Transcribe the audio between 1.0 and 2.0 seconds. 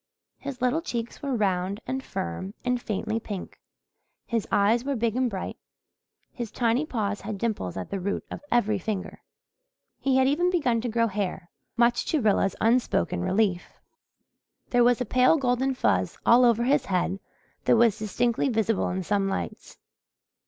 were round